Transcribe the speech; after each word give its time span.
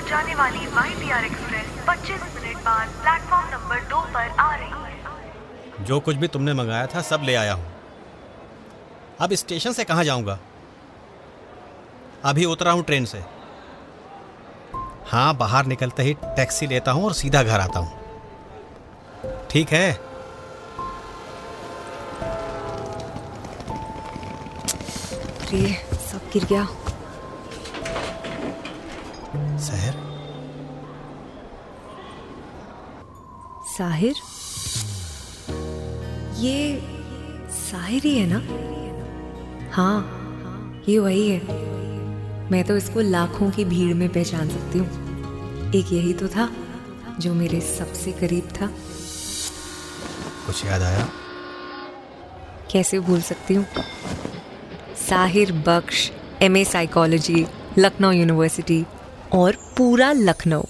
Hyderabad 0.00 0.08
जाने 0.08 0.34
वाली 0.34 0.66
Y 0.66 0.94
T 1.00 1.10
R 1.10 1.24
express 1.24 1.66
पच्चीस 1.88 2.22
मिनट 2.34 2.56
बाद 2.64 2.88
प्लेटफॉर्म 3.02 3.48
नंबर 3.50 3.80
दो 3.90 4.00
पर 4.14 4.28
आ 4.40 4.54
रही 4.54 4.68
है। 4.68 5.84
जो 5.84 6.00
कुछ 6.00 6.16
भी 6.16 6.28
तुमने 6.28 6.54
मंगाया 6.54 6.86
था 6.86 7.02
सब 7.02 7.22
ले 7.24 7.34
आया 7.34 7.52
हूँ। 7.52 7.66
अब 9.20 9.34
स्टेशन 9.34 9.72
से 9.72 9.84
कहाँ 9.84 10.04
जाऊँगा? 10.04 10.38
अभी 12.24 12.44
उतरा 12.44 12.72
हूँ 12.72 12.84
ट्रेन 12.84 13.04
से। 13.04 13.22
हाँ 15.06 15.36
बाहर 15.36 15.66
निकलते 15.66 16.02
ही 16.02 16.14
टैक्सी 16.24 16.66
लेता 16.66 16.92
हूँ 16.92 17.04
और 17.04 17.12
सीधा 17.12 17.42
घर 17.42 17.60
आता 17.60 17.78
हूँ। 17.78 17.98
ठीक 19.50 19.72
है? 19.72 19.92
सब 25.50 26.30
गिर 26.32 26.44
गया। 26.44 26.66
शहर 29.60 29.94
साहिर? 33.68 34.14
ये 36.38 36.80
साहिर 37.50 38.02
ही 38.02 38.18
है 38.18 38.26
ना? 38.32 38.40
हाँ 39.72 39.98
ये 40.88 40.98
वही 40.98 41.28
है। 41.30 41.40
मैं 42.50 42.62
तो 42.64 42.76
इसको 42.76 43.00
लाखों 43.00 43.50
की 43.50 43.64
भीड़ 43.64 43.94
में 43.94 44.08
पहचान 44.08 44.48
सकती 44.48 44.78
हूँ। 44.78 45.72
एक 45.74 45.92
यही 45.92 46.12
तो 46.12 46.28
था 46.28 46.48
जो 47.20 47.34
मेरे 47.34 47.60
सबसे 47.60 48.12
करीब 48.12 48.48
था। 48.50 48.66
कुछ 50.46 50.64
याद 50.64 50.82
आया? 50.82 51.08
कैसे 52.72 52.98
भूल 53.00 53.20
सकती 53.20 53.54
हूँ? 53.54 53.66
Sahir 55.08 55.52
Bakhsh 55.66 56.10
M 56.42 56.56
A 56.56 56.64
psychology 56.64 57.46
Lucknow 57.78 58.10
university 58.10 58.84
और 59.32 59.56
पूरा 59.76 60.12
लखनऊ। 60.12 60.62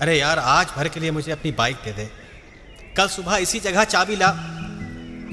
अरे 0.00 0.18
यार 0.18 0.38
आज 0.38 0.66
भर 0.76 0.88
के 0.88 1.00
लिए 1.00 1.10
मुझे 1.10 1.32
अपनी 1.32 1.50
बाइक 1.52 1.76
दे 1.84 1.92
दे। 1.92 2.08
कल 2.96 3.08
सुबह 3.08 3.36
इसी 3.36 3.60
जगह 3.60 3.84
चाबी 3.86 4.16
ला। 4.16 4.28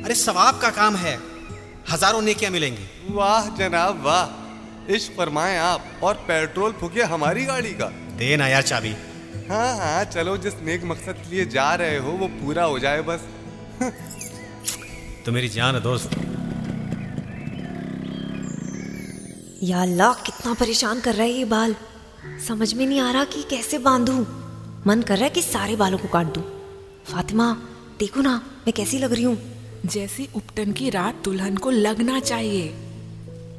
अरे 0.05 0.16
सवाब 0.16 0.59
का 0.61 0.69
काम 0.71 0.95
है। 0.95 1.17
हज़ारों 1.91 2.21
नेकियाँ 2.21 2.52
मिलेंगी। 2.52 2.88
वाह 3.09 3.49
जनाब 3.58 4.03
वाह। 4.05 4.94
इश्क 4.94 5.11
फरमाए 5.17 5.58
आप 5.58 5.99
और 6.03 6.13
पेट्रोल 6.27 6.71
फूके 6.71 7.03
हमारी 7.05 7.45
गाड़ी 7.45 7.73
का। 7.73 7.86
दे 8.17 8.36
ना 8.38 8.47
यार 8.47 8.61
चाबी। 8.64 8.95
हाँ 9.49 9.75
हाँ 9.77 10.03
चलो 10.05 10.38
जिस 10.38 10.53
नेक 10.64 10.83
मकसद 10.83 11.21
के 11.23 11.30
लिए 11.30 11.45
जा 11.47 11.73
रहे 11.75 11.97
हो 11.97 12.11
वो 12.14 12.27
पूरा 12.36 12.64
हो 12.64 12.80
जाए 12.80 13.02
बस। 13.02 13.27
तो 15.25 15.31
मेरी 15.31 15.49
जान 15.49 15.75
है 15.75 15.81
दोस्त। 15.81 16.16
या 19.64 19.81
अल्लाह 19.81 20.14
कितना 20.14 20.53
परेशान 20.53 20.99
कर 20.99 21.14
रहा 21.14 21.23
है 21.23 21.31
ये 21.31 21.45
बाल। 21.45 21.75
समझ 22.47 22.73
में 22.73 22.86
नहीं 22.87 22.99
आ 22.99 23.11
रहा 23.11 23.23
कि 23.23 23.43
कैसे 23.43 23.77
बांधूं। 23.77 24.25
मन 24.87 25.02
कर 25.02 25.15
रहा 25.15 25.23
है 25.23 25.30
कि 25.30 25.42
सारे 25.42 25.75
बालों 25.75 25.97
को 25.97 26.08
काट 26.08 26.25
दूँ। 26.25 26.43
फातिमा 27.05 27.52
देखो 27.99 28.21
ना 28.21 28.36
मैं 28.37 28.73
कैसी 28.73 28.98
लग 28.98 29.14
रही 29.14 29.23
हूँ। 29.23 29.37
जैसे 29.86 30.27
उपटन 30.36 30.71
की 30.71 30.89
रात 30.89 31.21
दुल्हन 31.23 31.58
को 31.58 31.71
लगना 31.71 32.19
चाहिए। 32.19 32.73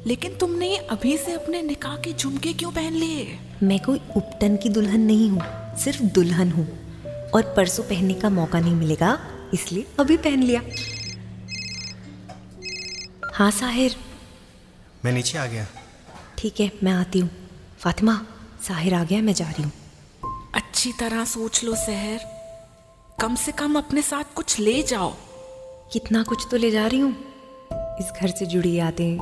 लेकिन 0.05 0.35
तुमने 0.35 0.75
अभी 0.77 1.17
से 1.17 1.33
अपने 1.33 1.61
निकाह 1.61 1.95
के 1.95 2.13
झुमके 2.13 2.53
क्यों 2.53 2.71
पहन 2.71 2.93
लिए? 2.93 3.39
मैं 3.63 3.79
कोई 3.79 3.99
उपटन 4.17 4.57
की 4.57 4.69
दुल्हन 4.69 5.01
नहीं 5.01 5.29
हूँ 5.29 5.41
सिर्फ़ 5.77 6.03
दुल्हन 6.03 6.51
हूँ। 6.51 6.67
और 7.33 7.53
परसों 7.57 7.83
पहनने 7.83 8.13
का 8.13 8.29
मौका 8.29 8.59
नहीं 8.59 8.75
मिलेगा 8.75 9.19
इसलिए 9.53 9.85
अभी 9.99 10.17
पहन 10.17 10.43
लिया। 10.43 10.61
हाँ 13.33 13.51
साहिर। 13.51 13.95
मैं 15.05 15.11
नीचे 15.11 15.37
आ 15.37 15.45
गया। 15.45 15.67
ठीक 16.41 16.59
है 16.59 16.71
मैं 16.83 16.91
आती 16.91 17.19
हूँ। 17.19 17.29
फातिमा 17.79 18.25
साहिर 18.67 18.93
आ 18.93 19.03
गया 19.03 19.21
मैं 19.21 19.33
जा 19.33 19.45
रही 19.45 19.63
हूँ। 19.63 19.71
अच्छी 20.55 20.91
तरह 20.91 21.25
सोच 21.25 21.63
लो 21.63 21.75
सहर 21.75 22.19
कम 23.21 23.35
से 23.35 23.51
कम 23.51 23.75
अपने 23.75 24.01
साथ 24.01 24.33
कुछ 24.35 24.59
ले 24.59 24.83
जाओ। 24.83 25.13
कितना 25.93 26.23
कुछ 26.23 26.47
तो 26.51 26.57
ले 26.57 26.71
जा 26.71 26.87
रही 26.87 26.99
हूँ। 26.99 27.11
इस 27.73 28.11
घर 28.21 28.27
से 28.27 28.45
जुड़ी 28.45 28.73
यादें 28.73 29.17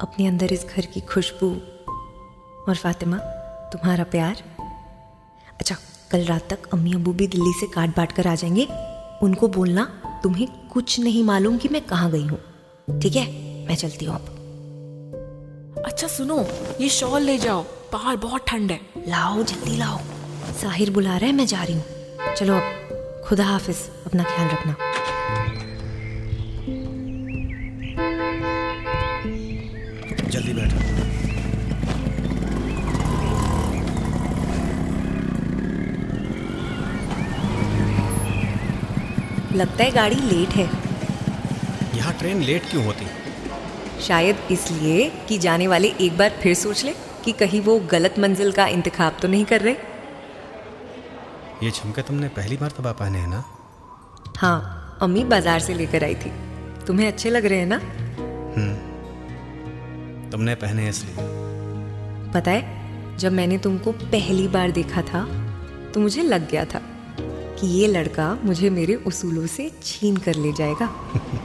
अपने 0.00 0.26
अंदर 0.26 0.52
इस 0.52 0.64
घर 0.64 0.86
की 0.86 1.00
खुशबू। 1.00 1.50
और 2.68 2.76
फातिमा 2.76 3.18
तुम्हारा 3.72 4.04
प्यार। 4.04 4.42
अच्छा 5.60 5.76
कल 6.10 6.24
रात 6.24 6.48
तक 6.50 6.68
अम्मी 6.72 6.92
अबू 6.92 7.12
भी 7.12 7.26
दिल्ली 7.26 7.52
से 7.52 7.66
काट 7.66 7.96
बांट 7.96 8.12
कर 8.12 8.26
आ 8.26 8.34
जाएँगे। 8.34 8.68
उनको 9.22 9.48
बोलना 9.48 9.84
तुम्हें 10.22 10.68
कुछ 10.68 11.00
नहीं 11.00 11.24
मालूम 11.24 11.58
कि 11.58 11.68
मैं 11.68 11.86
कहाँ 11.86 12.10
गई 12.10 12.26
हूँ। 12.26 12.38
ठीक 13.00 13.16
है 13.16 13.26
मैं 13.66 13.74
चलती 13.74 14.04
हूँ 14.04 14.14
अब। 14.14 14.37
अच्छा 15.86 16.06
सुनो 16.08 16.38
ये 16.80 16.88
शॉल 16.88 17.22
ले 17.22 17.36
जाओ। 17.38 17.62
बाहर 17.92 18.16
बहुत 18.16 18.44
ठंड 18.48 18.70
है। 18.70 18.80
लाओ 19.08 19.42
जल्दी 19.42 19.76
लाओ। 19.76 19.98
साहिर 20.60 20.90
बुला 20.90 21.16
रहा 21.16 21.26
है 21.26 21.32
मैं 21.32 21.46
जा 21.46 21.62
रही 21.62 21.74
हूँ। 21.74 22.34
चलो 22.36 22.54
अब 22.54 23.22
खुदा 23.26 23.44
हाफिज 23.44 23.78
अपना 24.06 24.22
ख्याल 24.24 24.48
रखना। 24.48 24.76
जल्दी 30.30 30.52
बैठो। 30.52 30.86
लगता 39.56 39.84
है 39.84 39.90
गाड़ी 39.90 40.16
लेट 40.16 40.54
है। 40.54 40.68
यहाँ 41.96 42.12
ट्रेन 42.18 42.42
लेट 42.42 42.70
क्यों 42.70 42.84
होती? 42.84 43.06
शायद 44.00 44.36
इसलिए 44.50 45.10
कि 45.28 45.38
जाने 45.38 45.66
वाले 45.68 45.88
एक 46.00 46.16
बार 46.18 46.38
फिर 46.42 46.54
सोच 46.54 46.84
ले 46.84 46.92
कि 47.24 47.32
कहीं 47.34 47.60
वो 47.60 47.78
गलत 47.90 48.18
मंजिल 48.18 48.52
का 48.52 48.66
इंतखाब 48.68 49.16
तो 49.22 49.28
नहीं 49.28 49.44
कर 49.44 49.60
रहे। 49.60 49.74
ये 51.62 51.70
झुमके 51.70 52.02
तुमने 52.02 52.28
पहली 52.36 52.56
बार 52.56 52.70
तबाह 52.70 52.92
पहने 52.94 53.18
हैं 53.18 53.28
ना? 53.28 53.44
हाँ 54.38 54.98
अम्मी 55.02 55.24
बाज़ार 55.24 55.60
से 55.60 55.74
लेकर 55.74 56.04
आई 56.04 56.14
थी। 56.14 56.30
तुम्हें 56.86 57.06
अच्छे 57.06 57.30
लग 57.30 57.46
रहे 57.46 57.58
हैं 57.58 57.66
ना? 57.66 57.78
तुमने 60.30 60.54
पहने 60.56 60.88
इसलिए। 60.88 61.14
पता 62.32 62.50
है 62.50 63.16
जब 63.18 63.32
मैंने 63.32 63.58
तुमको 63.58 63.92
पहली 63.92 64.46
बार 64.48 64.70
देखा 64.70 65.02
था 65.02 65.24
तो 65.94 66.00
मुझे 66.00 66.22
लग 66.22 66.48
गया 66.50 66.64
था 66.64 66.80
कि 67.60 67.66
ये 67.68 67.86
लड़का 67.86 68.26
मुझे 68.44 68.70
मेरे 68.70 68.94
उसूलों 69.06 69.46
से 69.46 69.70
छीन 69.82 70.16
कर 70.16 70.34
ले 70.36 70.52
जाएगा। 70.52 70.88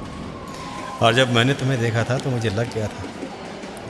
और 1.03 1.13
जब 1.13 1.33
मैंने 1.33 1.53
तुम्हें 1.53 1.81
देखा 1.81 2.03
था 2.03 2.17
तो 2.17 2.29
मुझे 2.29 2.49
लग 2.49 2.73
गया 2.73 2.87
था 2.87 3.03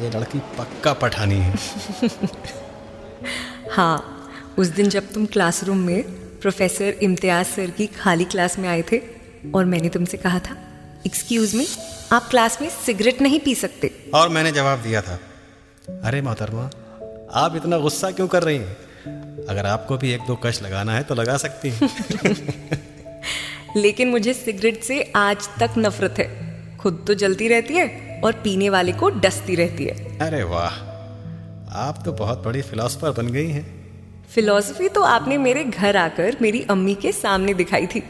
ये 0.03 0.09
लड़की 0.09 0.40
पक्का 0.40 0.94
पठानी 0.94 1.35
है। 1.35 1.56
हाँ 3.72 4.29
उस 4.57 4.68
दिन 4.68 4.90
जब 4.90 5.13
तुम 5.13 5.25
क्लासरूम 5.25 5.78
में 5.78 6.04
प्रोफेसर 6.39 6.86
इम्तियाज़ 6.86 7.48
सर 7.48 7.69
की 7.69 7.88
खाली 7.88 8.25
क्लास 8.25 8.60
में 8.60 8.69
आए 8.69 8.81
थे 8.81 9.01
और 9.56 9.65
मैंने 9.65 9.89
तुमसे 9.89 10.18
कहा 10.18 10.39
था 10.39 10.57
एक्सक्यूज 11.06 11.56
मी 11.56 11.68
आप 12.12 12.30
क्लास 12.30 12.62
में 12.62 12.69
सिगरेट 12.69 13.21
नहीं 13.21 13.39
पी 13.39 13.56
सकते। 13.56 14.12
और 14.13 14.30
मैंने 14.30 14.51
जवाब 14.51 14.80
दिया 14.80 15.01
था 15.01 15.19
अरे 16.04 16.21
मोहतरमा 16.21 16.69
आप 17.33 17.56
इतना 17.56 17.77
गुस्सा 17.77 18.12
क्यों 18.12 18.27
कर 18.27 18.44
रही 18.44 18.57
हैं? 18.57 18.77
अगर 19.45 19.66
आपको 19.66 19.98
भी 19.98 20.12
एक 20.12 20.21
दो 20.27 20.36
कश 20.36 20.62
लगाना 20.62 20.94
है 20.94 21.04
तो 21.04 21.16
लगा 21.16 21.38
सकती 21.38 21.69
हैं। 21.69 21.89
लेकिन 23.77 24.09
मुझे 24.09 24.33
सिगरेट 24.33 24.83
से 24.83 25.12
आज 25.16 25.48
तक 25.59 25.69
नफरत 25.77 26.16
है। 26.19 26.43
खुद 26.83 27.03
तो 27.07 27.13
जलती 27.15 27.47
रहती 27.47 27.74
है 27.75 28.21
और 28.24 28.33
पीने 28.44 28.69
वाले 28.69 28.94
को 28.94 29.09
डसती 29.19 29.56
रहती 29.56 29.85
है। 29.85 30.18
अरे 30.21 30.44
वाह 30.45 30.74
आप 31.80 32.01
तो 32.06 32.12
बहुत 32.13 32.44
बड़ी 32.45 32.62
फिलोसफर 32.63 33.12
बन 33.13 33.27
गई 33.30 33.50
हैं। 33.50 33.65
फिलोसफी 34.30 34.89
तो 34.89 35.01
आपने 35.03 35.38
मेरे 35.39 35.63
घर 35.63 35.97
आकर 35.97 36.38
मेरी 36.41 36.62
अम्मी 36.69 36.95
के 36.95 37.12
सामने 37.12 37.53
दिखाई 37.53 37.88
थी। 37.88 38.03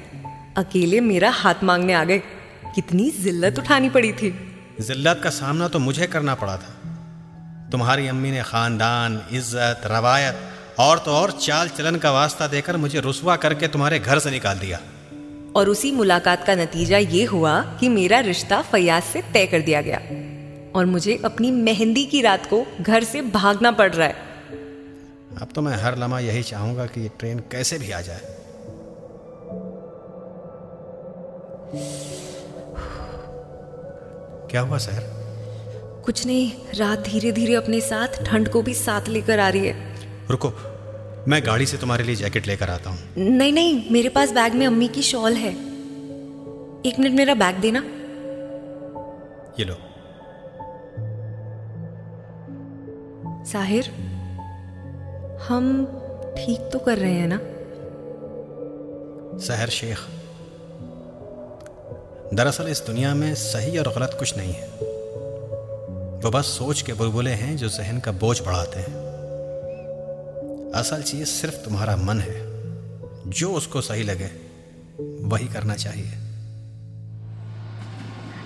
अकेले 0.58 1.00
मेरा 1.02 1.30
हाथ 1.34 1.64
मांगने 1.64 1.94
आ 1.94 2.04
गए। 2.04 2.22
कितनी 2.76 3.10
जिल्लत 3.20 3.60
उठानी 3.60 3.90
पड़ी 3.90 4.12
थी। 4.14 4.30
जिल्लत 4.82 5.22
का 5.24 5.30
सामना 5.32 5.68
तो 5.68 5.80
मुझे 5.80 6.08
करना 6.08 6.36
पड़ा 6.36 6.56
था। 6.58 6.72
तुम्हारी 7.72 8.08
अम्मी 8.08 8.32
ने 8.32 8.42
खानदान 8.44 9.22
इज़्ज़त 9.32 9.82
रवायत 9.88 10.80
और 10.80 11.00
तो 11.00 11.12
और 11.12 11.32
चाल 11.40 11.70
चलन 11.70 11.96
का 11.96 12.12
वास्ता 12.12 12.48
देकर 12.48 12.78
मुझे 12.78 13.00
रुसवा 13.00 13.36
करके 13.38 13.68
तुम्हारे 13.68 14.00
घर 14.00 14.20
से 14.20 14.32
निकाल 14.32 14.60
दिया। 14.60 14.80
और 15.56 15.70
उसी 15.70 15.92
मुलाकात 15.92 16.46
का 16.46 16.56
नतीजा 16.56 16.98
ये 16.98 17.24
हुआ 17.24 17.78
कि 17.80 17.90
मेरा 17.90 18.20
रिश्ता 18.20 18.62
फयाज 18.62 19.04
से 19.04 19.22
तय 19.22 19.46
कर 19.46 19.62
दिया 19.62 19.82
गया। 19.82 19.98
और 20.76 20.86
मुझे 20.86 21.22
अपनी 21.26 21.52
मेहंदी 21.52 22.06
की 22.06 22.22
रात 22.22 22.46
को 22.46 22.66
घर 22.82 23.04
से 23.04 23.22
भागना 23.22 23.72
पड़ 23.72 23.92
रहा 23.94 24.08
है। 24.08 24.16
अब 25.42 25.50
तो 25.56 25.62
मैं 25.62 25.76
हर 25.78 25.98
लम्हा 25.98 26.20
यही 26.20 26.44
चाहूँगा 26.44 26.86
कि 26.86 27.02
ये 27.02 27.10
ट्रेन 27.20 27.40
कैसे 27.40 27.78
भी 27.78 27.92
आ 27.92 28.02
जाए। 28.02 28.22
क्या 34.52 34.62
हुआ 34.62 34.78
सर? 34.78 35.02
कुछ 36.06 36.26
नहीं 36.26 36.52
रात 36.76 37.00
धीरे 37.00 37.32
धीरे 37.32 37.56
अपने 37.56 37.82
साथ 37.82 38.24
ठंड 38.26 38.50
को 38.50 38.62
भी 38.62 38.74
साथ 38.74 39.08
लेकर 39.08 39.40
आ 39.40 39.50
रही 39.50 39.68
है। 39.68 39.96
रुको 40.30 40.50
मैं 41.28 41.46
गाड़ी 41.46 41.66
से 41.66 41.78
तुम्हारे 41.78 42.04
लिए 42.04 42.16
जैकेट 42.16 42.48
लेकर 42.48 42.70
आता 42.70 42.90
हूँ। 42.90 43.00
नहीं 43.18 43.54
नहीं 43.54 43.92
मेरे 43.92 44.10
पास 44.10 44.32
बैग 44.32 44.54
में 44.54 44.68
अम्मी 44.68 44.88
की 44.88 45.02
शॉल 45.02 45.34
है। 45.34 45.52
एक 46.86 47.00
मिनट 47.00 47.14
मेरा 47.14 47.34
बैग 47.34 47.56
देना। 47.56 47.80
ये 49.60 49.66
लो। 49.66 49.78
साहिर 53.46 53.90
हम 55.48 55.86
ठीक 56.38 56.70
तो 56.74 56.80
कर 56.80 56.98
रहे 56.98 57.14
हैं 57.14 57.28
ना? 57.28 57.40
सहर 59.40 59.70
शेख 59.70 59.98
दरअसल 62.34 62.68
इस 62.68 62.84
दुनिया 62.88 63.14
में 63.14 63.36
सही 63.36 63.78
और 63.78 63.88
गलत 63.88 64.16
कुछ 64.20 64.38
नहीं 64.38 64.54
है। 64.54 64.68
वो 66.20 66.30
बस 66.32 66.46
सोच 66.46 66.82
के 66.82 66.94
बुलबुले 66.94 67.32
हैं 67.32 67.58
जो 67.58 67.70
जहन 67.70 68.00
का 68.00 68.12
बोझ 68.12 68.42
बढ़ाते 68.42 68.80
हैं। 68.80 69.03
असल 70.76 71.02
चीज़ 71.02 71.30
सिर्फ़ 71.30 71.56
तुम्हारा 71.56 71.96
मन 71.98 72.20
है। 72.20 72.38
जो 73.32 73.50
उसको 73.54 73.82
सही 73.82 74.04
लगे 74.04 74.30
वही 75.30 75.48
करना 75.48 75.76
चाहिए। 75.76 76.12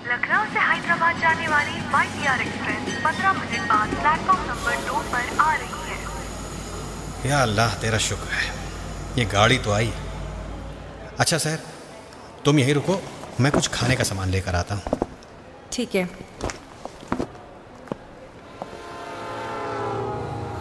लखनऊ 0.08 0.44
से 0.54 0.60
हैदराबाद 0.60 1.20
जाने 1.20 1.48
वाली 1.48 1.80
वाई 1.94 2.08
एक्सप्रेस 2.42 3.00
पंद्रह 3.04 3.34
मिनट 3.34 3.68
बाद 3.70 3.96
प्लेटफॉर्म 3.96 4.44
नंबर 4.50 4.76
दो 4.88 5.00
पर 5.14 5.38
आ 5.38 5.54
रही 5.56 5.82
है। 5.90 7.30
या 7.30 7.42
अल्लाह 7.42 7.76
तेरा 7.76 7.98
शुक्र 7.98 8.30
है। 8.34 8.52
ये 9.18 9.26
गाड़ी 9.26 9.58
तो 9.58 9.72
आई। 9.72 9.92
अच्छा 11.20 11.38
सर 11.38 11.60
तुम 12.46 12.60
यहीं 12.60 12.74
रुको। 12.74 13.02
मैं 13.40 13.52
कुछ 13.52 13.68
खाने 13.68 13.96
का 13.96 14.04
सामान 14.04 14.30
लेकर 14.30 14.56
आता 14.56 14.76
हूँ। 14.76 14.84
ठीक 15.72 15.96
है। 15.96 16.06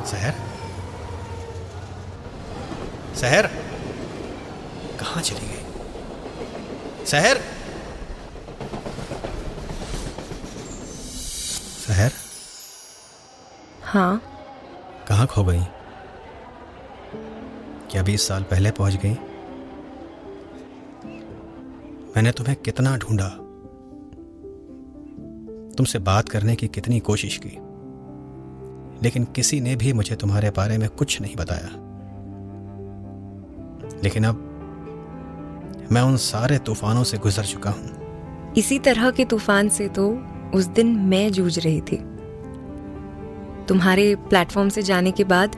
सहर 0.06 0.34
सहर 3.20 3.46
कहाँ 5.00 5.22
चली 5.22 5.46
गई? 5.46 5.62
सहर 7.06 7.40
सहर 11.86 12.12
हाँ। 13.82 14.22
कहाँ 15.08 15.26
खो 15.26 15.44
गई? 15.44 15.62
क्या 17.90 18.02
बीस 18.02 18.28
साल 18.28 18.42
पहले 18.42 18.70
पहुँच 18.70 18.94
गई? 18.94 19.14
मैंने 22.16 22.32
तुम्हें 22.32 22.56
कितना 22.56 22.96
ढूंढा? 22.96 23.28
तुमसे 25.76 25.98
बात 25.98 26.28
करने 26.28 26.56
की 26.56 26.68
कितनी 26.68 27.00
कोशिश 27.00 27.40
की? 27.46 27.58
लेकिन 29.02 29.24
किसी 29.24 29.60
ने 29.60 29.76
भी 29.76 29.92
मुझे 29.92 30.16
तुम्हारे 30.16 30.50
बारे 30.50 30.78
में 30.78 30.88
कुछ 30.88 31.20
नहीं 31.20 31.36
बताया। 31.36 31.85
लेकिन 34.04 34.24
अब 34.24 34.42
मैं 35.92 36.02
उन 36.02 36.16
सारे 36.16 36.58
तूफानों 36.58 37.04
से 37.04 37.18
गुजर 37.18 37.44
चुका 37.44 37.70
हूँ। 37.70 38.54
इसी 38.56 38.78
तरह 38.78 39.10
के 39.10 39.24
तूफ़ान 39.24 39.68
से 39.68 39.88
तो 39.88 40.08
उस 40.54 40.66
दिन 40.66 40.96
मैं 41.08 41.30
जूझ 41.32 41.58
रही 41.58 41.80
थी। 41.80 41.96
तुम्हारे 43.68 44.14
प्लेटफॉर्म 44.28 44.68
से 44.68 44.82
जाने 44.82 45.10
के 45.10 45.24
बाद 45.24 45.56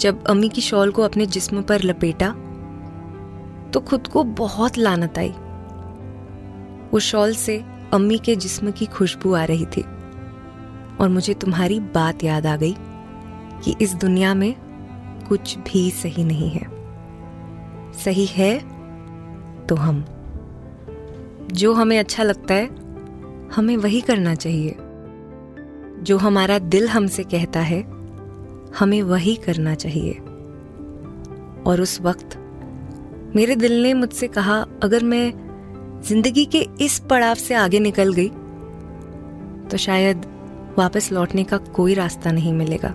जब 0.00 0.24
अम्मी 0.24 0.48
की 0.48 0.60
शॉल 0.60 0.90
को 0.90 1.02
अपने 1.02 1.26
जिस्म 1.26 1.62
पर 1.62 1.82
लपेटा 1.82 2.28
तो 3.70 3.80
खुद 3.80 4.06
को 4.06 4.24
बहुत 4.24 4.78
लानत 4.78 5.18
आई। 5.18 5.32
वो 6.92 6.98
शॉल 6.98 7.34
से 7.34 7.64
अम्मी 7.92 8.18
के 8.18 8.36
जिस्म 8.36 8.70
की 8.70 8.86
खुशबू 8.86 9.34
आ 9.34 9.44
रही 9.44 9.66
थी 9.66 9.82
और 11.00 11.08
मुझे 11.08 11.34
तुम्हारी 11.34 11.80
बात 11.80 12.24
याद 12.24 12.46
आ 12.46 12.56
गई 12.56 12.74
कि 13.64 13.74
इस 13.80 13.94
दुनिया 13.94 14.34
में 14.34 14.54
कुछ 15.28 15.58
भी 15.58 15.90
सही 15.90 16.24
नहीं 16.24 16.50
है। 16.50 16.66
सही 17.94 18.26
है 18.26 18.58
तो 19.66 19.74
हम। 19.74 20.04
जो 21.52 21.72
हमें 21.72 21.98
अच्छा 21.98 22.22
लगता 22.22 22.54
है, 22.54 22.66
हमें 23.48 23.76
वही 23.76 24.00
करना 24.00 24.34
चाहिए। 24.34 24.76
जो 26.02 26.16
हमारा 26.18 26.58
दिल 26.58 26.88
हमसे 26.88 27.24
कहता 27.24 27.60
है, 27.60 27.80
हमें 28.78 29.02
वही 29.02 29.34
करना 29.36 29.74
चाहिए। 29.74 30.12
और 31.66 31.80
उस 31.80 32.00
वक्त 32.00 32.38
मेरे 33.36 33.56
दिल 33.56 33.82
ने 33.82 33.94
मुझसे 33.94 34.28
कहा, 34.28 34.66
अगर 34.82 35.04
मैं 35.04 36.00
ज़िंदगी 36.02 36.44
के 36.44 36.66
इस 36.80 36.98
पड़ाव 37.00 37.34
से 37.34 37.54
आगे 37.54 37.80
निकल 37.80 38.12
गई 38.12 38.28
तो 39.68 39.76
शायद 39.76 40.26
वापस 40.78 41.12
लौटने 41.12 41.44
का 41.44 41.56
कोई 41.56 41.94
रास्ता 41.94 42.32
नहीं 42.32 42.52
मिलेगा। 42.52 42.88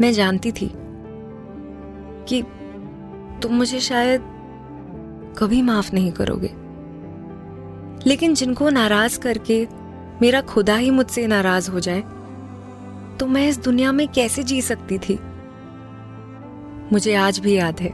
मैं 0.00 0.12
जानती 0.12 0.52
थी 0.52 0.70
कि 2.28 2.42
तुम 3.44 3.54
मुझे 3.54 3.80
शायद 3.80 4.20
कभी 5.38 5.62
माफ़ 5.62 5.92
नहीं 5.94 6.12
करोगे। 6.12 6.50
लेकिन 8.06 8.34
जिनको 8.34 8.68
नाराज़ 8.70 9.18
करके 9.20 9.66
मेरा 10.22 10.40
खुदा 10.40 10.76
ही 10.76 10.90
मुझसे 10.90 11.26
नाराज़ 11.26 11.70
हो 11.70 11.80
जाए 11.80 12.00
तो 13.20 13.26
मैं 13.26 13.48
इस 13.48 13.58
दुनिया 13.58 13.92
में 13.92 14.06
कैसे 14.08 14.42
जी 14.42 14.60
सकती 14.62 14.98
थी? 14.98 15.18
मुझे 16.92 17.14
आज 17.14 17.38
भी 17.38 17.56
याद 17.56 17.80
है। 17.80 17.92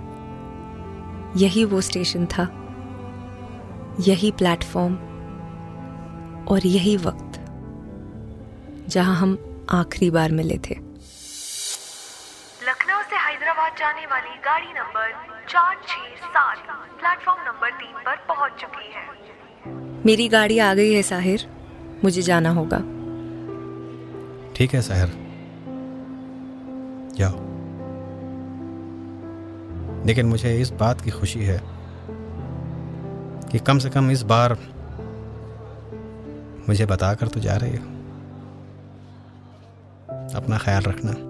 यही 1.36 1.64
वो 1.64 1.80
स्टेशन 1.80 2.26
था, 2.26 2.44
यही 4.00 4.30
प्लेटफॉर्म 4.30 4.94
और 6.46 6.66
यही 6.66 6.96
वक्त, 6.96 7.40
जहाँ 8.88 9.16
हम 9.16 9.36
आखिरी 9.70 10.10
बार 10.10 10.32
मिले 10.32 10.58
थे। 10.70 10.89
हैदराबाद 13.70 13.94
जाने 13.94 14.06
वाली 14.06 14.36
गाड़ी 14.36 14.66
नंबर 14.66 15.12
चार 15.48 15.74
छह 15.74 16.26
सात 16.26 16.56
प्लेटफॉर्म 17.00 17.42
नंबर 17.42 17.70
तीन 17.70 17.94
पर 18.06 18.16
पहुँच 18.16 18.52
चुकी 18.60 18.92
है। 18.92 20.04
मेरी 20.06 20.28
गाड़ी 20.28 20.58
आ 20.58 20.74
गई 20.74 20.92
है 20.92 21.02
साहिर। 21.02 21.50
मुझे 22.04 22.22
जाना 22.22 22.50
होगा। 22.50 22.78
ठीक 24.56 24.74
है 24.74 24.82
सहर। 24.82 25.08
जाओ। 27.14 27.32
लेकिन 30.06 30.26
मुझे 30.26 30.60
इस 30.60 30.70
बात 30.70 31.00
की 31.00 31.10
खुशी 31.10 31.44
है 31.44 31.60
कि 33.50 33.58
कम 33.58 33.78
से 33.78 33.90
कम 33.90 34.10
इस 34.10 34.22
बार 34.22 34.52
मुझे 36.68 36.86
बताकर 36.86 37.28
तो 37.28 37.40
जा 37.40 37.56
रही 37.56 37.76
हो। 37.76 37.84
अपना 40.36 40.58
ख्याल 40.58 40.82
रखना। 40.82 41.29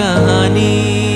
कहानी 0.00 1.09